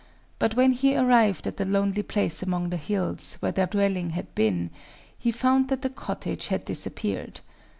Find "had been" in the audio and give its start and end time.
4.17-4.71